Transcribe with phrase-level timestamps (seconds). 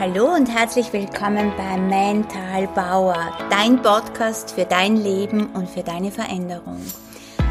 [0.00, 6.10] Hallo und herzlich willkommen bei Mental Bauer, dein Podcast für dein Leben und für deine
[6.10, 6.80] Veränderung.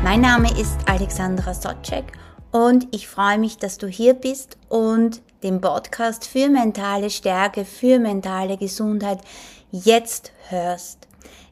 [0.03, 2.05] Mein Name ist Alexandra Sotschek
[2.51, 7.99] und ich freue mich, dass du hier bist und den Podcast für mentale Stärke, für
[7.99, 9.19] mentale Gesundheit
[9.71, 11.07] jetzt hörst.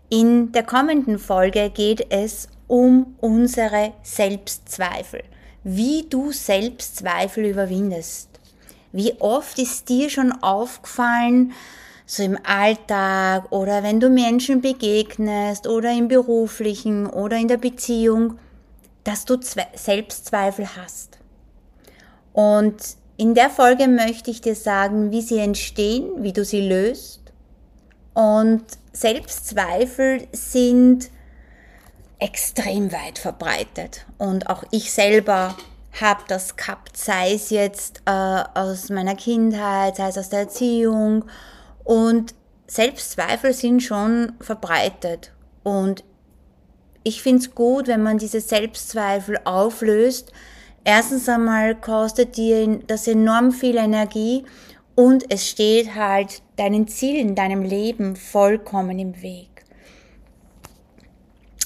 [0.09, 5.21] In der kommenden Folge geht es um unsere Selbstzweifel,
[5.63, 8.36] wie du Selbstzweifel überwindest.
[8.91, 11.53] Wie oft ist dir schon aufgefallen,
[12.05, 18.39] so im Alltag oder wenn du Menschen begegnest oder im beruflichen oder in der Beziehung,
[19.03, 19.37] dass du
[19.75, 21.19] Selbstzweifel hast.
[22.33, 22.75] Und
[23.17, 27.21] in der Folge möchte ich dir sagen, wie sie entstehen, wie du sie löst.
[28.13, 28.63] Und
[28.93, 31.09] Selbstzweifel sind
[32.19, 34.05] extrem weit verbreitet.
[34.17, 35.55] Und auch ich selber
[36.01, 41.25] habe das gehabt, sei es jetzt äh, aus meiner Kindheit, sei es aus der Erziehung.
[41.83, 42.35] Und
[42.67, 45.31] Selbstzweifel sind schon verbreitet.
[45.63, 46.03] Und
[47.03, 50.31] ich finde es gut, wenn man diese Selbstzweifel auflöst.
[50.83, 54.45] Erstens einmal kostet dir das enorm viel Energie
[54.95, 59.63] und es steht halt deinen Zielen, deinem Leben vollkommen im Weg.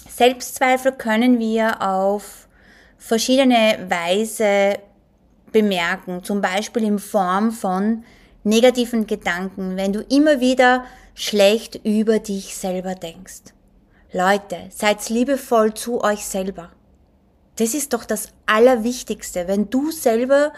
[0.09, 2.47] Selbstzweifel können wir auf
[3.01, 4.77] verschiedene Weise
[5.51, 8.03] bemerken, zum Beispiel in Form von
[8.43, 10.85] negativen Gedanken, wenn du immer wieder
[11.15, 13.53] schlecht über dich selber denkst.
[14.13, 16.69] Leute, seid liebevoll zu euch selber.
[17.57, 20.53] Das ist doch das Allerwichtigste, wenn du selber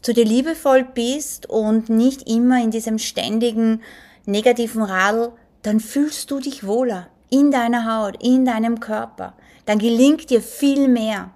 [0.00, 3.82] zu dir liebevoll bist und nicht immer in diesem ständigen
[4.26, 5.32] negativen Radl,
[5.62, 9.34] dann fühlst du dich wohler in deiner Haut, in deinem Körper.
[9.66, 11.32] Dann gelingt dir viel mehr.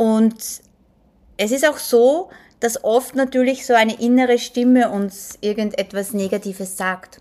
[0.00, 0.62] Und
[1.36, 7.20] es ist auch so, dass oft natürlich so eine innere Stimme uns irgendetwas Negatives sagt.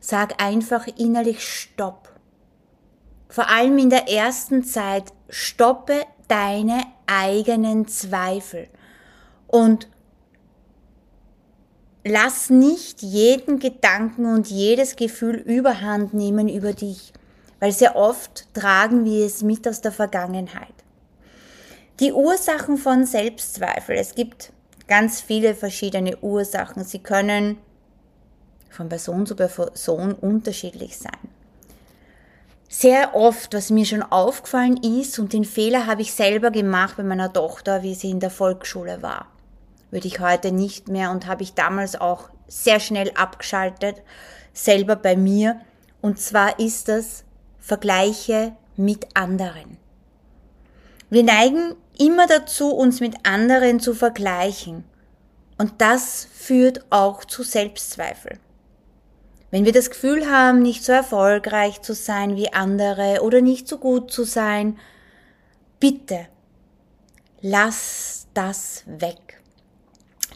[0.00, 2.14] Sag einfach innerlich Stopp
[3.34, 8.68] vor allem in der ersten Zeit, stoppe deine eigenen Zweifel
[9.48, 9.88] und
[12.04, 17.12] lass nicht jeden Gedanken und jedes Gefühl überhand nehmen über dich,
[17.58, 20.83] weil sehr oft tragen wir es mit aus der Vergangenheit.
[22.00, 24.52] Die Ursachen von Selbstzweifel, es gibt
[24.88, 26.84] ganz viele verschiedene Ursachen.
[26.84, 27.58] Sie können
[28.68, 31.34] von Person zu Person unterschiedlich sein
[32.76, 37.04] sehr oft, was mir schon aufgefallen ist, und den Fehler habe ich selber gemacht bei
[37.04, 39.28] meiner Tochter, wie sie in der Volksschule war.
[39.92, 44.02] Würde ich heute nicht mehr und habe ich damals auch sehr schnell abgeschaltet,
[44.52, 45.60] selber bei mir.
[46.02, 47.22] Und zwar ist das
[47.60, 49.78] Vergleiche mit anderen.
[51.10, 54.84] Wir neigen immer dazu, uns mit anderen zu vergleichen.
[55.58, 58.38] Und das führt auch zu Selbstzweifel.
[59.50, 63.78] Wenn wir das Gefühl haben, nicht so erfolgreich zu sein wie andere oder nicht so
[63.78, 64.78] gut zu sein,
[65.78, 66.26] bitte
[67.40, 69.40] lass das weg.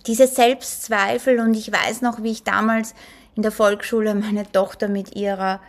[0.07, 2.95] Diese Selbstzweifel und ich weiß noch, wie ich damals
[3.35, 5.61] in der Volksschule meine Tochter mit ihrer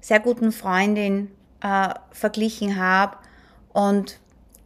[0.00, 1.30] sehr guten Freundin
[1.62, 3.16] äh, verglichen habe
[3.72, 4.18] und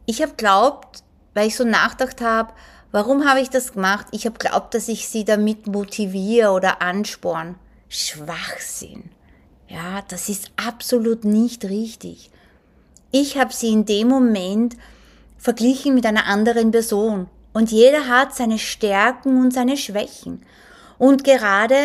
[0.05, 1.03] ich habe glaubt,
[1.33, 2.53] weil ich so nachgedacht habe,
[2.91, 4.07] warum habe ich das gemacht?
[4.11, 7.55] Ich habe glaubt, dass ich sie damit motiviere oder ansporn.
[7.89, 9.09] Schwachsinn.
[9.67, 12.31] Ja, das ist absolut nicht richtig.
[13.11, 14.75] Ich habe sie in dem Moment
[15.37, 17.29] verglichen mit einer anderen Person.
[17.53, 20.43] Und jeder hat seine Stärken und seine Schwächen.
[20.97, 21.75] Und gerade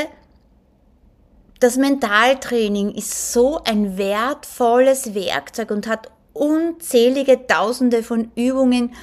[1.60, 8.94] das Mentaltraining ist so ein wertvolles Werkzeug und hat unzählige Tausende von Übungen,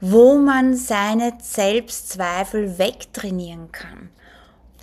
[0.00, 4.10] wo man seine Selbstzweifel wegtrainieren kann.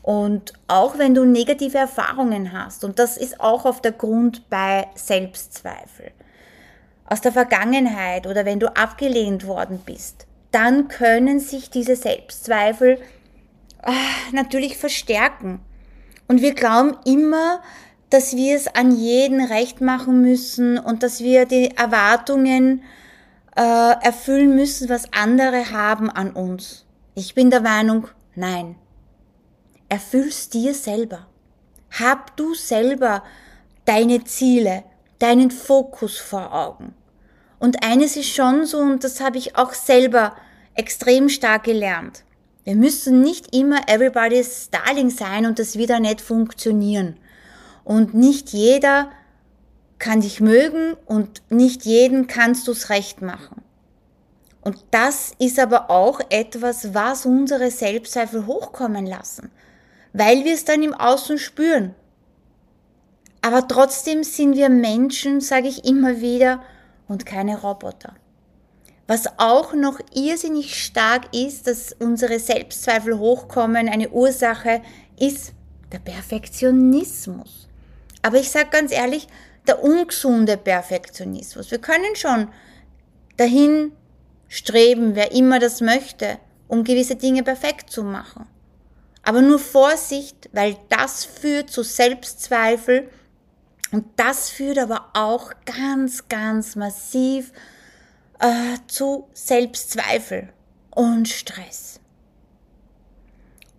[0.02, 4.88] Und auch wenn du negative Erfahrungen hast, und das ist auch oft der Grund bei
[4.96, 6.12] Selbstzweifel,
[7.06, 13.00] aus der Vergangenheit oder wenn du abgelehnt worden bist, dann können sich diese Selbstzweifel
[13.84, 13.92] äh,
[14.32, 15.60] natürlich verstärken.
[16.28, 17.62] Und wir glauben immer,
[18.12, 22.84] dass wir es an jeden recht machen müssen und dass wir die Erwartungen
[23.56, 26.86] äh, erfüllen müssen, was andere haben an uns.
[27.16, 28.76] Ich bin der Meinung, nein.
[29.90, 31.28] Erfüll's dir selber.
[32.00, 33.24] Hab du selber
[33.86, 34.84] deine Ziele,
[35.20, 36.94] deinen Fokus vor Augen.
[37.60, 40.36] Und eines ist schon so, und das habe ich auch selber
[40.76, 42.24] extrem stark gelernt.
[42.64, 47.18] Wir müssen nicht immer everybody's Darling sein und das wieder nicht funktionieren.
[47.84, 49.10] Und nicht jeder
[50.00, 53.62] kann dich mögen und nicht jeden kannst du's recht machen.
[54.62, 59.52] Und das ist aber auch etwas, was unsere Selbstzweifel hochkommen lassen
[60.14, 61.96] weil wir es dann im Außen spüren.
[63.42, 66.62] Aber trotzdem sind wir Menschen, sage ich immer wieder,
[67.08, 68.16] und keine Roboter.
[69.08, 74.82] Was auch noch irrsinnig stark ist, dass unsere Selbstzweifel hochkommen, eine Ursache
[75.20, 75.54] ist
[75.92, 77.68] der Perfektionismus.
[78.22, 79.28] Aber ich sage ganz ehrlich,
[79.68, 81.72] der ungesunde Perfektionismus.
[81.72, 82.48] Wir können schon
[83.38, 83.92] dahin
[84.48, 86.38] streben, wer immer das möchte,
[86.68, 88.48] um gewisse Dinge perfekt zu machen.
[89.24, 93.10] Aber nur Vorsicht, weil das führt zu Selbstzweifel
[93.92, 97.52] und das führt aber auch ganz, ganz massiv
[98.40, 100.50] äh, zu Selbstzweifel
[100.90, 102.00] und Stress.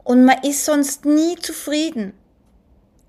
[0.04, 2.12] Und man ist sonst nie zufrieden.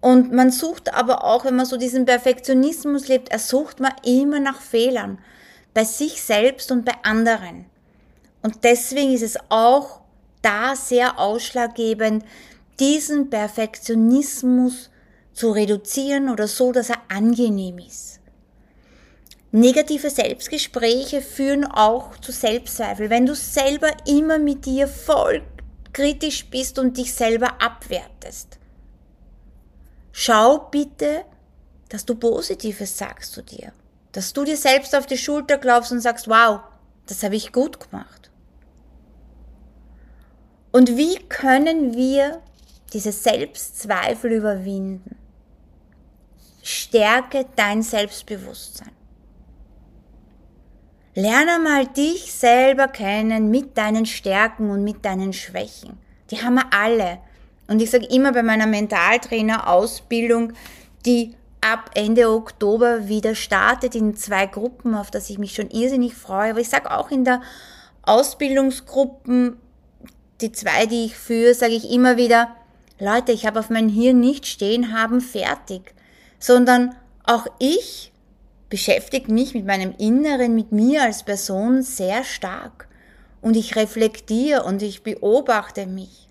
[0.03, 4.41] Und man sucht aber auch, wenn man so diesen Perfektionismus lebt, er sucht man immer
[4.41, 5.17] nach Fehlern.
[5.73, 7.67] Bei sich selbst und bei anderen.
[8.41, 10.01] Und deswegen ist es auch
[10.41, 12.25] da sehr ausschlaggebend,
[12.81, 14.89] diesen Perfektionismus
[15.31, 18.19] zu reduzieren oder so, dass er angenehm ist.
[19.53, 23.09] Negative Selbstgespräche führen auch zu Selbstzweifel.
[23.09, 25.43] Wenn du selber immer mit dir voll
[25.93, 28.59] kritisch bist und dich selber abwertest.
[30.13, 31.25] Schau bitte,
[31.89, 33.73] dass du Positives sagst zu dir.
[34.13, 36.61] Dass du dir selbst auf die Schulter glaubst und sagst, wow,
[37.07, 38.31] das habe ich gut gemacht.
[40.71, 42.41] Und wie können wir
[42.93, 45.17] diese Selbstzweifel überwinden?
[46.61, 48.91] Stärke dein Selbstbewusstsein.
[51.15, 55.97] Lerne mal dich selber kennen mit deinen Stärken und mit deinen Schwächen.
[56.31, 57.19] Die haben wir alle.
[57.73, 60.53] Und ich sage immer bei meiner Mentaltrainer-Ausbildung,
[61.05, 66.13] die ab Ende Oktober wieder startet in zwei Gruppen, auf das ich mich schon irrsinnig
[66.13, 66.51] freue.
[66.51, 67.41] Aber ich sage auch in der
[68.03, 69.57] Ausbildungsgruppen,
[70.41, 72.55] die zwei, die ich führe, sage ich immer wieder,
[72.99, 75.93] Leute, ich habe auf mein Hirn nicht stehen haben fertig
[76.43, 76.93] sondern
[77.23, 78.11] auch ich
[78.67, 82.89] beschäftige mich mit meinem Inneren, mit mir als Person sehr stark.
[83.41, 86.27] Und ich reflektiere und ich beobachte mich.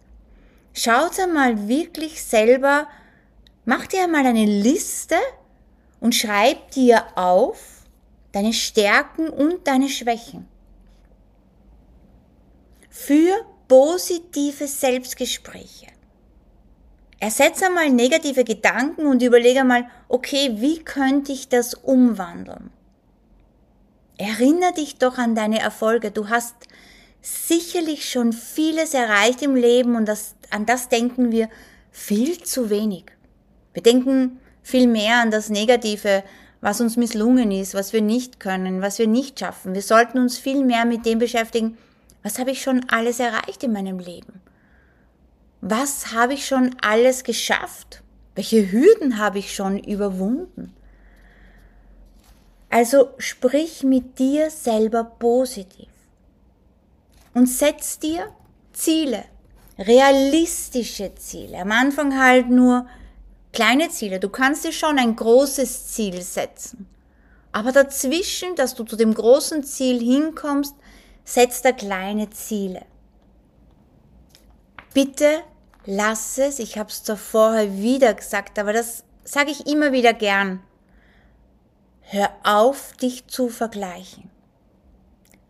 [0.75, 2.89] Schaut einmal wirklich selber,
[3.65, 5.17] mach dir einmal eine Liste
[6.01, 7.83] und schreib dir auf
[8.33, 10.49] deine Stärken und deine Schwächen.
[12.89, 15.87] Für positive Selbstgespräche.
[17.21, 22.71] Ersetze einmal negative Gedanken und überlege einmal, okay, wie könnte ich das umwandeln?
[24.19, 26.11] Erinnere dich doch an deine Erfolge.
[26.11, 26.55] Du hast
[27.23, 31.49] sicherlich schon vieles erreicht im Leben und das, an das denken wir
[31.91, 33.07] viel zu wenig.
[33.73, 36.23] Wir denken viel mehr an das Negative,
[36.61, 39.75] was uns misslungen ist, was wir nicht können, was wir nicht schaffen.
[39.75, 41.79] Wir sollten uns viel mehr mit dem beschäftigen,
[42.23, 44.43] was habe ich schon alles erreicht in meinem Leben?
[45.63, 48.03] was habe ich schon alles geschafft?
[48.35, 50.75] Welche Hürden habe ich schon überwunden?
[52.69, 55.89] Also sprich mit dir selber positiv
[57.35, 58.33] und setz dir
[58.73, 59.25] Ziele,
[59.79, 61.59] realistische Ziele.
[61.59, 62.87] Am Anfang halt nur
[63.53, 64.19] kleine Ziele.
[64.21, 66.89] Du kannst dir schon ein großes Ziel setzen.
[67.53, 70.75] Aber dazwischen, dass du zu dem großen Ziel hinkommst,
[71.25, 72.83] setzt da kleine Ziele.
[74.95, 75.43] Bitte
[75.85, 80.13] lass es, ich habe es zwar vorher wieder gesagt, aber das sage ich immer wieder
[80.13, 80.63] gern.
[82.01, 84.32] Hör auf, dich zu vergleichen.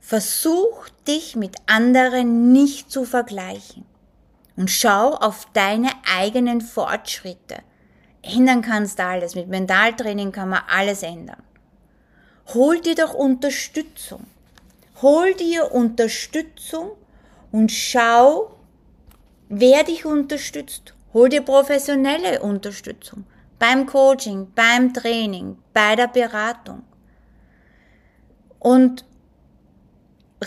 [0.02, 3.86] Versuch dich mit anderen nicht zu vergleichen
[4.56, 7.62] und schau auf deine eigenen Fortschritte.
[8.20, 9.34] Ändern kannst du alles.
[9.34, 11.42] Mit Mentaltraining kann man alles ändern.
[12.52, 14.26] Hol dir doch Unterstützung.
[15.00, 16.90] Hol dir Unterstützung
[17.50, 18.52] und schau,
[19.54, 23.26] Wer dich unterstützt, hol dir professionelle Unterstützung
[23.58, 26.84] beim Coaching, beim Training, bei der Beratung.
[28.58, 29.04] Und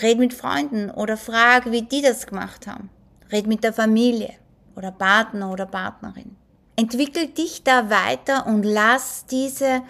[0.02, 2.90] red mit Freunden oder frag, wie die das gemacht haben.
[3.32, 4.34] Red mit der Familie
[4.76, 6.36] oder Partner oder Partnerin.
[6.76, 9.82] Entwickel dich da weiter und lass diese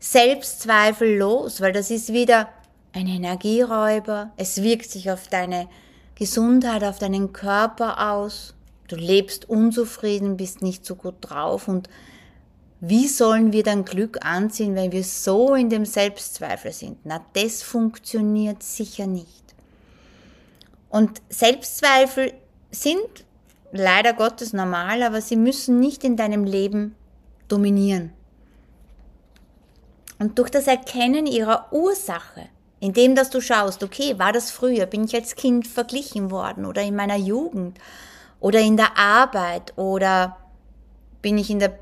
[0.00, 2.48] Selbstzweifel los, weil das ist wieder
[2.92, 4.30] ein Energieräuber.
[4.36, 5.68] Es wirkt sich auf deine
[6.14, 8.54] Gesundheit auf deinen Körper aus.
[8.88, 11.88] Du lebst unzufrieden, bist nicht so gut drauf und
[12.88, 16.98] wie sollen wir dann Glück anziehen, wenn wir so in dem Selbstzweifel sind?
[17.04, 19.54] Na, das funktioniert sicher nicht.
[20.88, 22.32] Und Selbstzweifel
[22.70, 23.24] sind
[23.72, 26.94] leider Gottes normal, aber sie müssen nicht in deinem Leben
[27.48, 28.12] dominieren.
[30.18, 32.48] Und durch das Erkennen ihrer Ursache
[32.80, 36.82] indem, dass du schaust, okay, war das früher, bin ich als Kind verglichen worden oder
[36.82, 37.78] in meiner Jugend
[38.40, 40.36] oder in der Arbeit oder
[41.22, 41.78] bin ich in der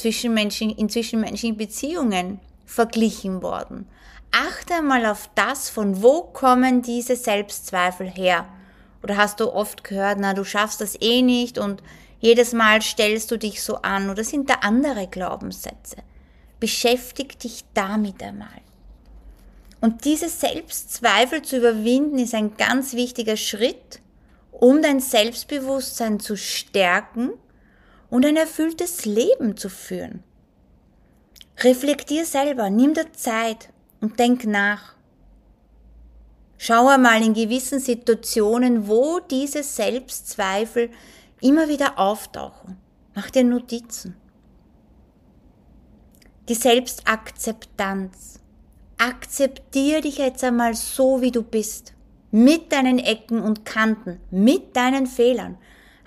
[0.00, 3.86] zwischenmenschlichen, in zwischenmenschlichen Beziehungen verglichen worden.
[4.32, 8.46] Achte mal auf das, von wo kommen diese Selbstzweifel her.
[9.02, 11.82] Oder hast du oft gehört, na, du schaffst das eh nicht und
[12.20, 15.96] jedes Mal stellst du dich so an oder sind da andere Glaubenssätze?
[16.60, 18.48] Beschäftig dich damit einmal.
[19.80, 24.00] Und diese Selbstzweifel zu überwinden ist ein ganz wichtiger Schritt,
[24.52, 27.30] um dein Selbstbewusstsein zu stärken
[28.10, 30.22] und ein erfülltes Leben zu führen.
[31.58, 34.94] Reflektier selber, nimm dir Zeit und denk nach.
[36.58, 40.90] Schau einmal in gewissen Situationen, wo diese Selbstzweifel
[41.40, 42.76] immer wieder auftauchen.
[43.14, 44.16] Mach dir Notizen.
[46.48, 48.40] Die Selbstakzeptanz.
[48.98, 51.94] Akzeptier dich jetzt einmal so, wie du bist.
[52.30, 55.56] Mit deinen Ecken und Kanten, mit deinen Fehlern.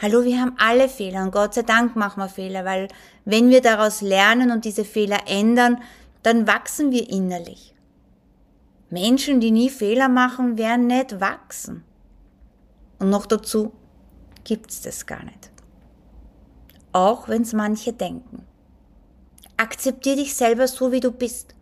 [0.01, 2.87] Hallo, wir haben alle Fehler und Gott sei Dank machen wir Fehler, weil
[3.25, 5.81] wenn wir daraus lernen und diese Fehler ändern,
[6.23, 7.73] dann wachsen wir innerlich.
[8.89, 11.83] Menschen, die nie Fehler machen, werden nicht wachsen.
[12.99, 13.71] Und noch dazu
[14.43, 15.51] gibt's das gar nicht.
[16.91, 18.45] Auch wenn's manche denken.
[19.57, 21.55] Akzeptier dich selber so, wie du bist.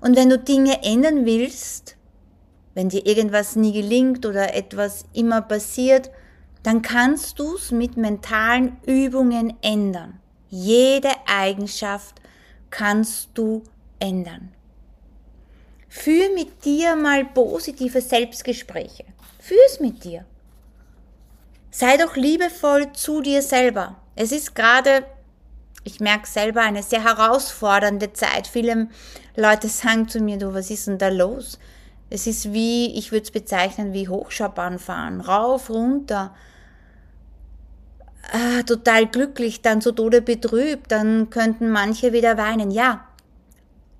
[0.00, 1.96] Und wenn du Dinge ändern willst,
[2.74, 6.10] wenn dir irgendwas nie gelingt oder etwas immer passiert,
[6.66, 10.18] dann kannst du es mit mentalen Übungen ändern.
[10.48, 12.20] Jede Eigenschaft
[12.70, 13.62] kannst du
[14.00, 14.52] ändern.
[15.88, 19.04] Führ mit dir mal positive Selbstgespräche.
[19.38, 20.24] Führ es mit dir.
[21.70, 23.94] Sei doch liebevoll zu dir selber.
[24.16, 25.06] Es ist gerade,
[25.84, 28.48] ich merke selber, eine sehr herausfordernde Zeit.
[28.48, 28.88] Viele
[29.36, 31.60] Leute sagen zu mir, du, was ist denn da los?
[32.10, 35.20] Es ist wie, ich würde es bezeichnen, wie Hochschaubahn fahren.
[35.20, 36.34] Rauf, runter
[38.32, 42.70] ah, total glücklich, dann zu Tode betrübt, dann könnten manche wieder weinen.
[42.70, 43.06] Ja,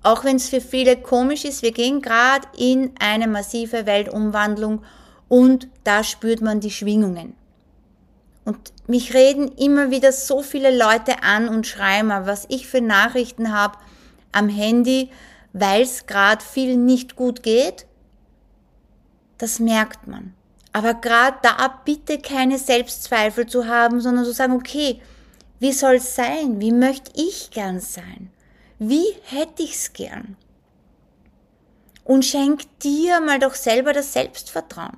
[0.03, 4.83] auch wenn es für viele komisch ist, wir gehen gerade in eine massive Weltumwandlung
[5.27, 7.35] und da spürt man die Schwingungen.
[8.45, 13.51] Und mich reden immer wieder so viele Leute an und schreiben, was ich für Nachrichten
[13.51, 13.77] habe
[14.31, 15.09] am Handy,
[15.51, 17.85] weil es gerade viel nicht gut geht.
[19.37, 20.36] Das merkt man.
[20.77, 25.01] Aber gerade da bitte keine Selbstzweifel zu haben, sondern zu sagen, okay,
[25.57, 26.61] wie soll es sein?
[26.61, 28.29] Wie möchte ich gern sein?
[28.77, 30.37] Wie hätte ich's gern?
[32.03, 34.97] Und schenk dir mal doch selber das Selbstvertrauen.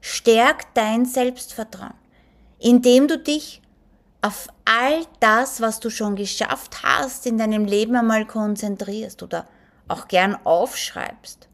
[0.00, 1.94] Stärk dein Selbstvertrauen,
[2.58, 3.62] indem du dich
[4.22, 9.46] auf all das, was du schon geschafft hast, in deinem Leben einmal konzentrierst oder
[9.86, 11.46] auch gern aufschreibst.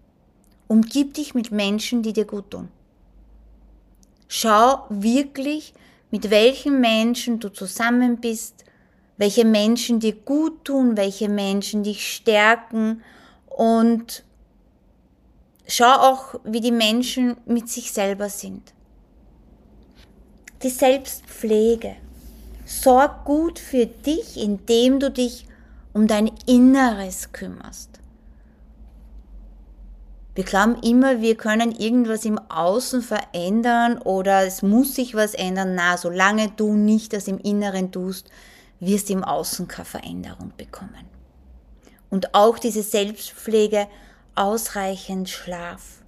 [0.68, 2.70] Umgib dich mit Menschen, die dir gut tun.
[4.28, 5.72] Schau wirklich,
[6.10, 8.64] mit welchen Menschen du zusammen bist,
[9.16, 13.02] welche Menschen dir gut tun, welche Menschen dich stärken
[13.46, 14.22] und
[15.66, 18.74] schau auch, wie die Menschen mit sich selber sind.
[20.62, 21.96] Die Selbstpflege.
[22.64, 25.46] Sorg gut für dich, indem du dich
[25.94, 27.97] um dein Inneres kümmerst.
[30.38, 35.74] Wir glauben immer, wir können irgendwas im Außen verändern oder es muss sich was ändern.
[35.74, 38.30] Na, solange du nicht das im Inneren tust,
[38.78, 41.08] wirst du im Außen keine Veränderung bekommen.
[42.08, 43.88] Und auch diese Selbstpflege,
[44.36, 46.04] ausreichend Schlaf,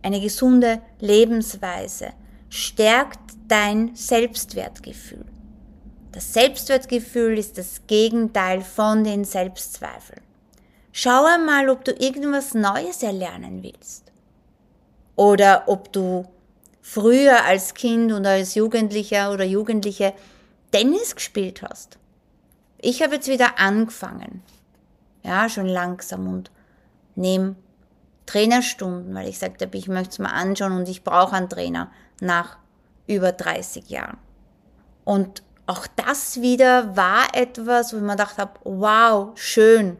[0.00, 2.14] eine gesunde Lebensweise
[2.48, 5.26] stärkt dein Selbstwertgefühl.
[6.12, 10.27] Das Selbstwertgefühl ist das Gegenteil von den Selbstzweifeln.
[10.92, 14.10] Schau einmal, ob du irgendwas Neues erlernen willst.
[15.16, 16.26] Oder ob du
[16.80, 20.14] früher als Kind oder als Jugendlicher oder Jugendliche
[20.72, 21.98] Tennis gespielt hast.
[22.78, 24.42] Ich habe jetzt wieder angefangen.
[25.22, 26.50] Ja, schon langsam und
[27.16, 27.56] nehme
[28.26, 31.90] Trainerstunden, weil ich sagte, ich möchte es mal anschauen und ich brauche einen Trainer
[32.20, 32.58] nach
[33.06, 34.18] über 30 Jahren.
[35.04, 39.96] Und auch das wieder war etwas, wo ich mir gedacht habe, wow, schön,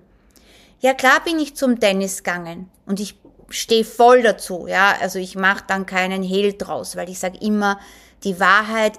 [0.80, 3.18] ja, klar bin ich zum Tennis gegangen und ich
[3.50, 4.66] stehe voll dazu.
[4.66, 7.78] Ja, also ich mache dann keinen Hehl draus, weil ich sage immer,
[8.24, 8.98] die Wahrheit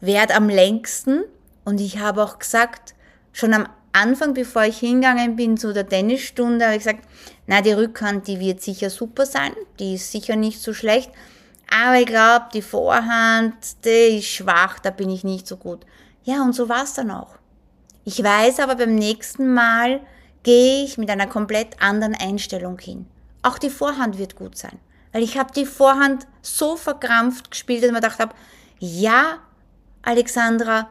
[0.00, 1.24] währt am längsten.
[1.64, 2.94] Und ich habe auch gesagt,
[3.32, 7.06] schon am Anfang, bevor ich hingegangen bin zu der Tennisstunde, habe ich gesagt,
[7.46, 11.10] na, die Rückhand, die wird sicher super sein, die ist sicher nicht so schlecht.
[11.70, 15.86] Aber ich glaube, die Vorhand, die ist schwach, da bin ich nicht so gut.
[16.24, 17.36] Ja, und so war es dann auch.
[18.04, 20.00] Ich weiß aber beim nächsten Mal,
[20.42, 23.06] gehe ich mit einer komplett anderen Einstellung hin.
[23.42, 24.78] Auch die Vorhand wird gut sein.
[25.12, 28.34] Weil ich habe die Vorhand so verkrampft gespielt, dass ich mir gedacht habe,
[28.78, 29.38] ja,
[30.02, 30.88] Alexandra,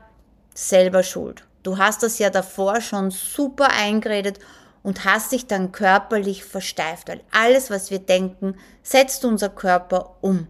[0.54, 1.46] selber schuld.
[1.64, 4.40] Du hast das ja davor schon super eingeredet
[4.84, 10.48] und hast dich dann körperlich versteift, weil alles, was wir denken, setzt unser Körper um.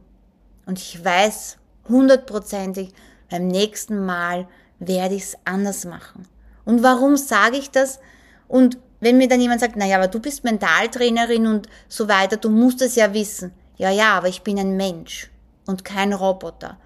[0.66, 1.58] Und ich weiß
[1.90, 2.94] hundertprozentig,
[3.30, 4.48] beim nächsten Mal
[4.80, 6.28] werde ich es anders machen.
[6.66, 8.00] Und warum sage ich das?
[8.48, 12.50] Und wenn mir dann jemand sagt, naja, aber du bist Mentaltrainerin und so weiter, du
[12.50, 13.52] musst es ja wissen.
[13.78, 15.30] Ja, ja, aber ich bin ein Mensch
[15.66, 16.78] und kein Roboter.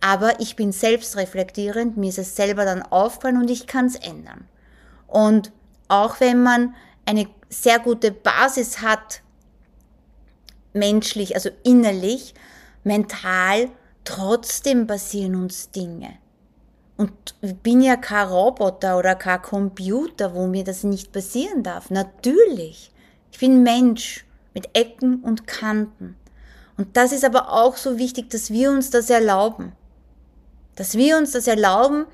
[0.00, 4.46] Aber ich bin selbstreflektierend, mir ist es selber dann aufgefallen und ich kann es ändern.
[5.06, 5.50] Und
[5.88, 6.74] auch wenn man
[7.06, 9.22] eine sehr gute Basis hat,
[10.74, 12.34] menschlich, also innerlich,
[12.84, 13.68] mental,
[14.04, 16.18] trotzdem passieren uns Dinge.
[16.96, 17.12] Und
[17.62, 21.90] bin ja kein Roboter oder kein Computer, wo mir das nicht passieren darf.
[21.90, 22.92] Natürlich.
[23.32, 26.16] Ich bin Mensch mit Ecken und Kanten.
[26.76, 29.72] Und das ist aber auch so wichtig, dass wir uns das erlauben.
[30.76, 32.06] Dass wir uns das erlauben.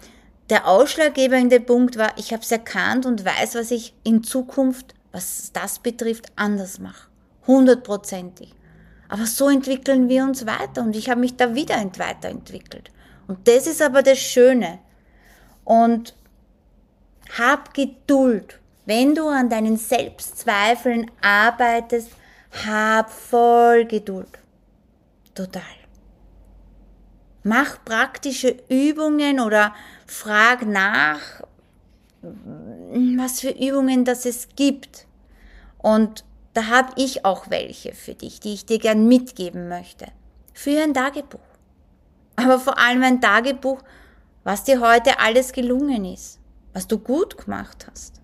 [0.51, 5.51] Der ausschlaggebende Punkt war, ich habe es erkannt und weiß, was ich in Zukunft, was
[5.53, 7.09] das betrifft, anders mache.
[7.47, 8.55] Hundertprozentig.
[9.09, 12.91] Aber so entwickeln wir uns weiter und ich habe mich da wieder weiterentwickelt.
[13.29, 14.81] Und das ist aber das Schöne.
[15.65, 16.15] Und
[17.39, 18.59] hab Geduld.
[18.87, 22.11] Wenn du an deinen Selbstzweifeln arbeitest,
[22.67, 24.39] hab voll Geduld.
[25.35, 25.63] Total.
[27.43, 29.75] Mach praktische Übungen oder
[30.07, 31.21] frag nach,
[32.23, 35.07] was für Übungen das es gibt.
[35.77, 40.07] Und da habe ich auch welche für dich, die ich dir gern mitgeben möchte.
[40.55, 41.48] Für ein Tagebuch.
[42.39, 43.83] Aber vor allem ein Tagebuch,
[44.45, 46.39] was dir heute alles gelungen ist,
[46.73, 48.21] was du gut gemacht hast.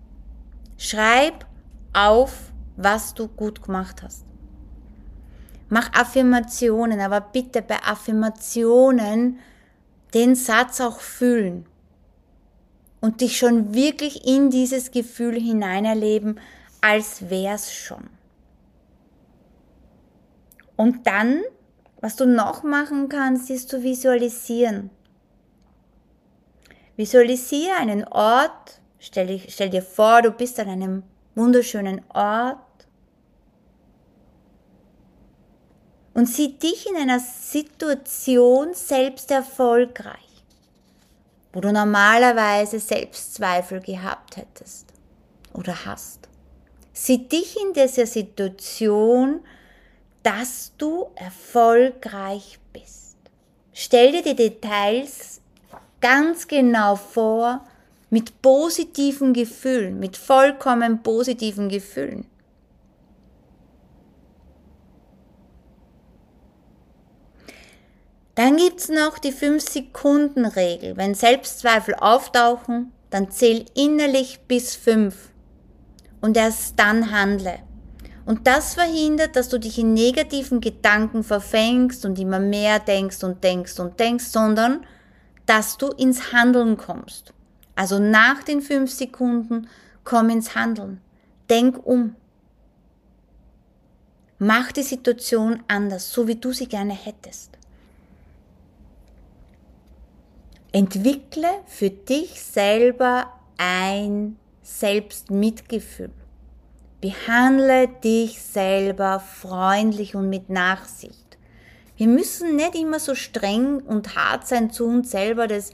[0.77, 1.45] Schreib
[1.91, 4.23] auf, was du gut gemacht hast.
[5.67, 9.39] Mach Affirmationen, aber bitte bei Affirmationen
[10.13, 11.65] den Satz auch fühlen
[13.01, 16.39] und dich schon wirklich in dieses Gefühl hineinerleben,
[16.79, 18.09] als wär's schon.
[20.77, 21.41] Und dann,
[22.01, 24.89] was du noch machen kannst, ist zu visualisieren.
[26.95, 31.03] Visualisiere einen Ort, stell, stell dir vor, du bist an einem
[31.35, 32.59] wunderschönen Ort
[36.13, 40.45] und sieh dich in einer Situation selbst erfolgreich,
[41.51, 44.93] wo du normalerweise Selbstzweifel gehabt hättest
[45.53, 46.29] oder hast.
[46.93, 49.41] Sieh dich in dieser Situation,
[50.25, 53.15] dass du erfolgreich bist.
[53.73, 55.39] Stell dir die Details
[56.01, 57.63] ganz genau vor
[58.09, 62.25] mit positiven Gefühlen, mit vollkommen positiven Gefühlen.
[68.33, 70.97] Dann gibt's noch die 5-Sekunden-Regel.
[70.97, 75.29] Wenn Selbstzweifel auftauchen, dann zähl innerlich bis 5
[76.19, 77.59] und erst dann handle.
[78.25, 83.43] Und das verhindert, dass du dich in negativen Gedanken verfängst und immer mehr denkst und
[83.43, 84.85] denkst und denkst, sondern
[85.45, 87.33] dass du ins Handeln kommst.
[87.75, 89.67] Also nach den 5 Sekunden
[90.03, 91.01] komm ins Handeln.
[91.49, 92.15] Denk um.
[94.39, 97.51] Mach die Situation anders, so wie du sie gerne hättest.
[100.71, 106.11] Entwickle für dich selber ein Selbstmitgefühl.
[107.01, 111.37] Behandle dich selber freundlich und mit Nachsicht.
[111.97, 115.47] Wir müssen nicht immer so streng und hart sein zu uns selber.
[115.47, 115.71] Das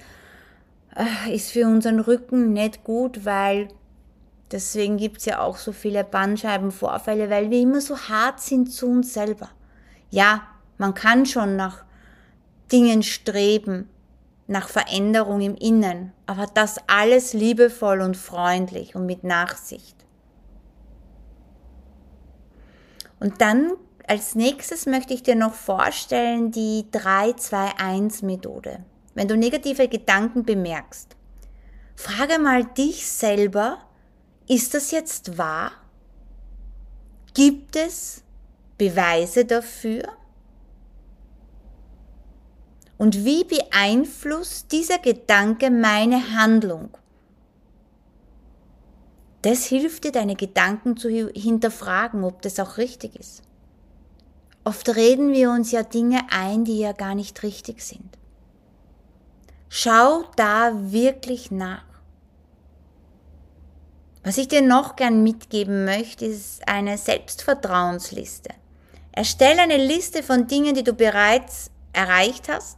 [0.96, 3.70] äh, ist für unseren Rücken nicht gut, weil
[4.52, 8.88] deswegen gibt es ja auch so viele Bandscheibenvorfälle, weil wir immer so hart sind zu
[8.88, 9.50] uns selber.
[10.10, 10.44] Ja,
[10.78, 11.86] man kann schon nach
[12.72, 13.90] Dingen streben,
[14.48, 20.01] nach Veränderung im Innen, aber das alles liebevoll und freundlich und mit Nachsicht.
[23.22, 23.74] Und dann
[24.08, 28.84] als nächstes möchte ich dir noch vorstellen die 3-2-1-Methode.
[29.14, 31.16] Wenn du negative Gedanken bemerkst,
[31.96, 33.78] frage mal dich selber,
[34.50, 35.72] ist das jetzt wahr?
[37.36, 38.24] Gibt es
[38.78, 40.04] Beweise dafür?
[42.98, 46.90] Und wie beeinflusst dieser Gedanke meine Handlung?
[49.42, 53.42] Das hilft dir, deine Gedanken zu hinterfragen, ob das auch richtig ist.
[54.64, 58.18] Oft reden wir uns ja Dinge ein, die ja gar nicht richtig sind.
[59.70, 61.86] Schau da wirklich nach.
[64.24, 68.54] Was ich dir noch gern mitgeben möchte, ist eine Selbstvertrauensliste.
[69.12, 72.78] Erstelle eine Liste von Dingen, die du bereits erreicht hast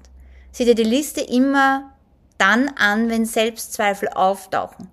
[0.53, 1.95] Sieh dir die Liste immer
[2.37, 4.87] dann an, wenn Selbstzweifel auftauchen.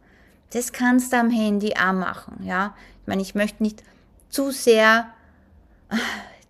[0.51, 2.75] Das kannst du am Handy auch machen, ja.
[3.03, 3.83] Ich meine, ich möchte nicht
[4.29, 5.13] zu sehr
[5.89, 5.97] ah,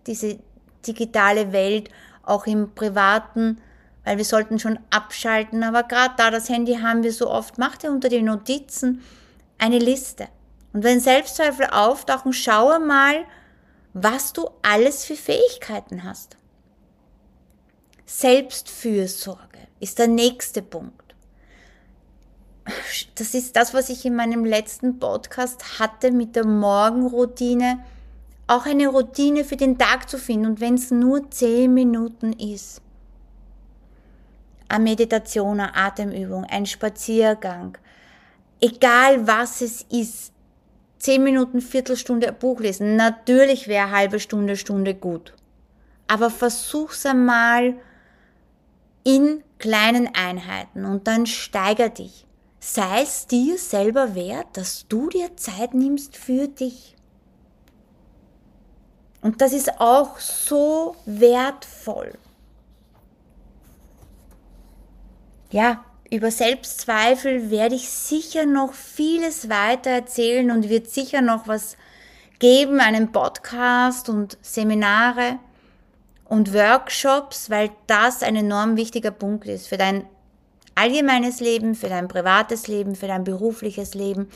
[0.07, 0.39] diese
[0.85, 1.89] digitale Welt
[2.23, 3.61] auch im privaten,
[4.03, 7.77] weil wir sollten schon abschalten, aber gerade da das Handy haben wir so oft, mach
[7.77, 9.03] dir unter die Notizen
[9.57, 10.27] eine Liste.
[10.73, 13.25] Und wenn Selbstzweifel auftauchen, schaue mal,
[13.93, 16.37] was du alles für Fähigkeiten hast.
[18.05, 21.00] Selbstfürsorge ist der nächste Punkt.
[23.15, 27.83] Das ist das, was ich in meinem letzten Podcast hatte mit der Morgenroutine.
[28.47, 32.81] Auch eine Routine für den Tag zu finden und wenn es nur zehn Minuten ist.
[34.67, 37.77] Eine Meditation, eine Atemübung, ein Spaziergang,
[38.59, 40.31] egal was es ist,
[40.97, 42.95] zehn Minuten, Viertelstunde ein Buch lesen.
[42.95, 45.33] Natürlich wäre eine halbe Stunde, Stunde gut.
[46.07, 47.75] Aber versuch's einmal
[49.03, 52.25] in kleinen Einheiten und dann steiger dich.
[52.63, 56.95] Sei es dir selber wert, dass du dir Zeit nimmst für dich.
[59.21, 62.13] Und das ist auch so wertvoll.
[65.49, 71.77] Ja, über Selbstzweifel werde ich sicher noch vieles weiter erzählen und wird sicher noch was
[72.37, 75.39] geben, einen Podcast und Seminare
[76.25, 80.05] und Workshops, weil das ein enorm wichtiger Punkt ist für dein
[80.75, 84.27] allgemeines Leben, für dein privates Leben, für dein berufliches Leben,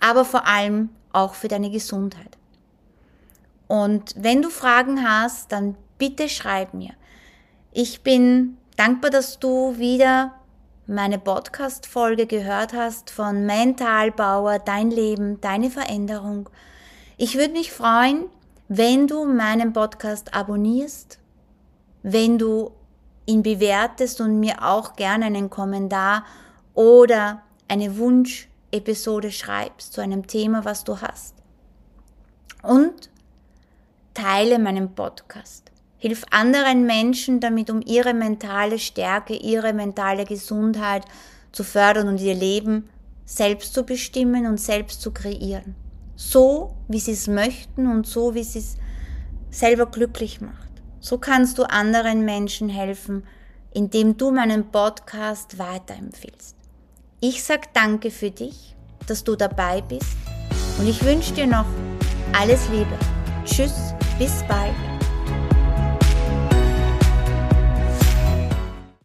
[0.00, 2.38] aber vor allem auch für deine Gesundheit.
[3.68, 6.92] Und wenn du Fragen hast, dann bitte schreib mir.
[7.72, 10.34] Ich bin dankbar, dass du wieder
[10.86, 16.48] meine Podcast-Folge gehört hast von Mentalbauer, dein Leben, deine Veränderung.
[17.16, 18.24] Ich würde mich freuen,
[18.68, 21.18] wenn du meinen Podcast abonnierst,
[22.02, 22.72] wenn du
[23.26, 26.24] ihn bewertest und mir auch gerne einen Kommentar
[26.74, 31.34] oder eine Wunschepisode schreibst zu einem Thema, was du hast.
[32.62, 33.10] Und
[34.14, 35.70] teile meinen Podcast.
[35.98, 41.04] Hilf anderen Menschen damit, um ihre mentale Stärke, ihre mentale Gesundheit
[41.52, 42.88] zu fördern und ihr Leben
[43.24, 45.76] selbst zu bestimmen und selbst zu kreieren.
[46.16, 48.76] So, wie sie es möchten und so, wie sie es
[49.50, 50.71] selber glücklich macht.
[51.02, 53.24] So kannst du anderen Menschen helfen,
[53.74, 56.54] indem du meinen Podcast weiterempfiehlst.
[57.20, 58.76] Ich sag danke für dich,
[59.08, 60.16] dass du dabei bist
[60.78, 61.66] und ich wünsche dir noch
[62.32, 62.96] alles Liebe.
[63.44, 65.01] Tschüss, bis bald.